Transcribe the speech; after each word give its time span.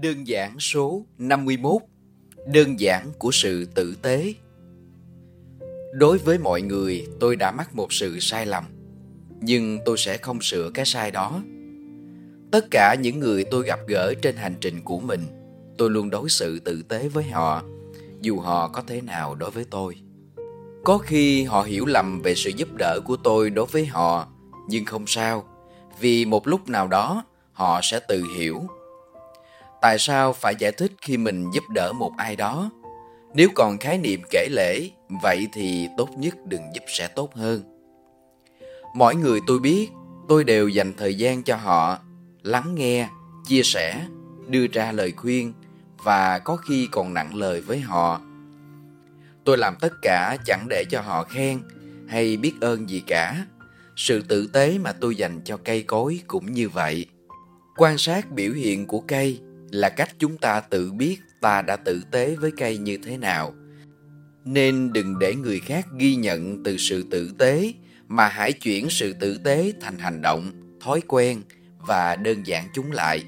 Đơn 0.00 0.26
giản 0.26 0.60
số 0.60 1.06
51 1.18 1.82
Đơn 2.46 2.80
giản 2.80 3.12
của 3.18 3.30
sự 3.32 3.64
tử 3.64 3.96
tế. 4.02 4.34
Đối 5.92 6.18
với 6.18 6.38
mọi 6.38 6.62
người, 6.62 7.06
tôi 7.20 7.36
đã 7.36 7.50
mắc 7.50 7.74
một 7.74 7.92
sự 7.92 8.20
sai 8.20 8.46
lầm, 8.46 8.64
Nhưng 9.40 9.78
tôi 9.84 9.98
sẽ 9.98 10.16
không 10.16 10.40
sửa 10.40 10.70
cái 10.74 10.84
sai 10.84 11.10
đó. 11.10 11.42
Tất 12.52 12.66
cả 12.70 12.96
những 13.00 13.20
người 13.20 13.44
tôi 13.44 13.64
gặp 13.66 13.80
gỡ 13.88 14.14
trên 14.22 14.36
hành 14.36 14.54
trình 14.60 14.80
của 14.84 15.00
mình, 15.00 15.20
Tôi 15.78 15.90
luôn 15.90 16.10
đối 16.10 16.28
xử 16.28 16.58
tử 16.58 16.82
tế 16.88 17.08
với 17.08 17.24
họ, 17.24 17.62
Dù 18.20 18.40
họ 18.40 18.68
có 18.68 18.82
thế 18.86 19.00
nào 19.00 19.34
đối 19.34 19.50
với 19.50 19.64
tôi. 19.70 19.96
Có 20.84 20.98
khi 20.98 21.42
họ 21.42 21.62
hiểu 21.62 21.86
lầm 21.86 22.22
về 22.22 22.34
sự 22.34 22.50
giúp 22.56 22.68
đỡ 22.74 23.00
của 23.04 23.16
tôi 23.16 23.50
đối 23.50 23.66
với 23.66 23.86
họ, 23.86 24.28
Nhưng 24.68 24.84
không 24.84 25.04
sao, 25.06 25.44
Vì 26.00 26.24
một 26.24 26.48
lúc 26.48 26.68
nào 26.68 26.88
đó 26.88 27.24
họ 27.52 27.80
sẽ 27.82 28.00
tự 28.08 28.24
hiểu 28.38 28.66
tại 29.82 29.98
sao 29.98 30.32
phải 30.32 30.54
giải 30.58 30.72
thích 30.72 30.92
khi 31.00 31.16
mình 31.16 31.50
giúp 31.50 31.64
đỡ 31.68 31.92
một 31.92 32.12
ai 32.16 32.36
đó? 32.36 32.70
Nếu 33.34 33.48
còn 33.54 33.78
khái 33.78 33.98
niệm 33.98 34.20
kể 34.30 34.48
lễ 34.50 34.90
vậy 35.22 35.46
thì 35.52 35.88
tốt 35.96 36.08
nhất 36.16 36.34
đừng 36.44 36.62
giúp 36.74 36.82
sẽ 36.86 37.08
tốt 37.08 37.34
hơn. 37.34 37.62
Mọi 38.94 39.14
người 39.14 39.40
tôi 39.46 39.58
biết, 39.58 39.90
tôi 40.28 40.44
đều 40.44 40.68
dành 40.68 40.92
thời 40.96 41.14
gian 41.14 41.42
cho 41.42 41.56
họ, 41.56 41.98
lắng 42.42 42.74
nghe, 42.74 43.08
chia 43.46 43.62
sẻ, 43.62 44.06
đưa 44.48 44.66
ra 44.66 44.92
lời 44.92 45.12
khuyên 45.16 45.52
và 46.04 46.38
có 46.38 46.56
khi 46.56 46.88
còn 46.90 47.14
nặng 47.14 47.34
lời 47.34 47.60
với 47.60 47.80
họ. 47.80 48.20
Tôi 49.44 49.58
làm 49.58 49.76
tất 49.80 49.92
cả 50.02 50.36
chẳng 50.46 50.66
để 50.70 50.84
cho 50.90 51.00
họ 51.00 51.24
khen 51.24 51.62
hay 52.08 52.36
biết 52.36 52.52
ơn 52.60 52.88
gì 52.90 53.02
cả. 53.06 53.46
Sự 53.96 54.22
tử 54.22 54.46
tế 54.52 54.78
mà 54.78 54.92
tôi 54.92 55.16
dành 55.16 55.40
cho 55.44 55.56
cây 55.56 55.82
cối 55.82 56.20
cũng 56.26 56.52
như 56.52 56.68
vậy. 56.68 57.06
Quan 57.76 57.98
sát 57.98 58.30
biểu 58.30 58.52
hiện 58.52 58.86
của 58.86 59.00
cây 59.00 59.40
là 59.72 59.88
cách 59.88 60.10
chúng 60.18 60.36
ta 60.36 60.60
tự 60.60 60.92
biết 60.92 61.18
ta 61.40 61.62
đã 61.62 61.76
tử 61.76 62.02
tế 62.10 62.36
với 62.36 62.50
cây 62.56 62.78
như 62.78 62.98
thế 63.04 63.16
nào. 63.16 63.54
Nên 64.44 64.92
đừng 64.92 65.18
để 65.18 65.34
người 65.34 65.60
khác 65.60 65.86
ghi 65.98 66.14
nhận 66.14 66.62
từ 66.64 66.76
sự 66.76 67.04
tử 67.10 67.32
tế, 67.38 67.72
mà 68.08 68.28
hãy 68.28 68.52
chuyển 68.52 68.90
sự 68.90 69.12
tử 69.20 69.38
tế 69.44 69.72
thành 69.80 69.98
hành 69.98 70.22
động, 70.22 70.52
thói 70.80 71.00
quen 71.08 71.42
và 71.78 72.16
đơn 72.16 72.46
giản 72.46 72.68
chúng 72.74 72.92
lại. 72.92 73.24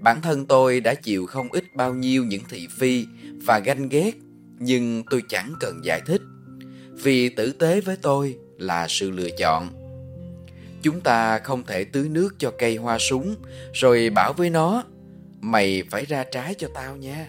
Bản 0.00 0.22
thân 0.22 0.46
tôi 0.46 0.80
đã 0.80 0.94
chịu 0.94 1.26
không 1.26 1.52
ít 1.52 1.64
bao 1.74 1.94
nhiêu 1.94 2.24
những 2.24 2.42
thị 2.48 2.68
phi 2.78 3.06
và 3.46 3.58
ganh 3.58 3.88
ghét, 3.88 4.12
nhưng 4.58 5.02
tôi 5.10 5.22
chẳng 5.28 5.54
cần 5.60 5.80
giải 5.84 6.00
thích. 6.06 6.22
Vì 7.02 7.28
tử 7.28 7.52
tế 7.52 7.80
với 7.80 7.96
tôi 7.96 8.36
là 8.58 8.86
sự 8.88 9.10
lựa 9.10 9.30
chọn. 9.38 9.68
Chúng 10.82 11.00
ta 11.00 11.38
không 11.38 11.62
thể 11.66 11.84
tưới 11.84 12.08
nước 12.08 12.34
cho 12.38 12.52
cây 12.58 12.76
hoa 12.76 12.98
súng, 12.98 13.36
rồi 13.72 14.10
bảo 14.10 14.32
với 14.32 14.50
nó 14.50 14.84
mày 15.50 15.82
phải 15.90 16.04
ra 16.04 16.24
trái 16.24 16.54
cho 16.54 16.68
tao 16.74 16.96
nha. 16.96 17.28